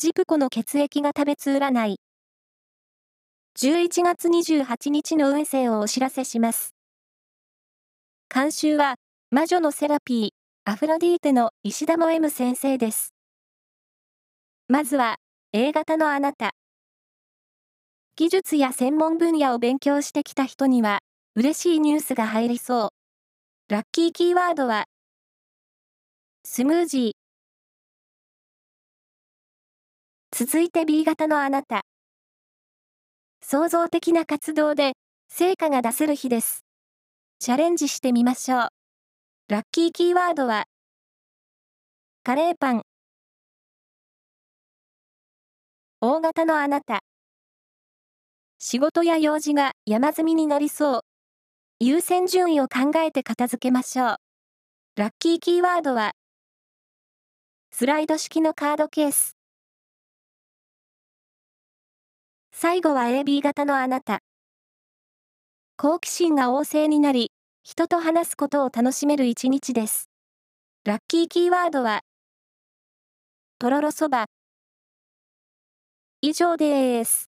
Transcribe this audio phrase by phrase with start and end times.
[0.00, 1.96] ジプコの血液が食べつ占い。
[3.58, 6.76] 11月28日の運勢をお知らせします。
[8.32, 8.94] 監修は、
[9.32, 13.12] 魔女のセラピー、アフロディーテの石田も M 先生です。
[14.68, 15.16] まずは、
[15.52, 16.52] A 型のあなた。
[18.14, 21.00] 技術や専門分野を勉強してきた人には、
[21.34, 22.92] 嬉しいニュースが入りそ
[23.68, 23.72] う。
[23.72, 24.84] ラッキーキーワードは、
[26.44, 27.27] スムージー。
[30.40, 31.80] 続いて B 型のあなた。
[33.42, 34.92] 創造的な活動で
[35.26, 36.64] 成果が出せる日です。
[37.40, 38.68] チャレンジしてみましょう。
[39.48, 40.66] ラッキーキーワードは、
[42.22, 42.82] カレーパン。
[46.00, 47.00] 大型のあなた。
[48.60, 51.00] 仕事や用事が山積みになりそう。
[51.80, 54.16] 優先順位を考えて片付けましょう。
[54.94, 56.12] ラッキーキーワードは、
[57.72, 59.37] スライド式のカードケース。
[62.60, 64.18] 最後は AB 型のあなた。
[65.76, 67.30] 好奇心が旺盛になり、
[67.62, 70.10] 人と話すことを楽しめる一日です。
[70.84, 72.00] ラッキーキーワードは、
[73.60, 74.26] とろろそば。
[76.20, 77.27] 以上です。